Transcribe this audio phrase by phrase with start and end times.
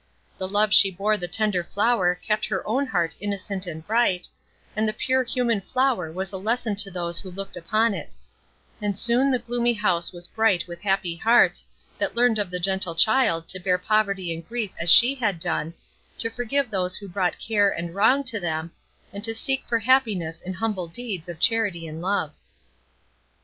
[0.39, 4.27] The love she bore the tender flower kept her own heart innocent and bright,
[4.75, 8.15] and the pure human flower was a lesson to those who looked upon it;
[8.81, 11.67] and soon the gloomy house was bright with happy hearts,
[11.99, 15.75] that learned of the gentle child to bear poverty and grief as she had done,
[16.17, 18.71] to forgive those who brought care and wrong to them,
[19.13, 22.31] and to seek for happiness in humble deeds of charity and love.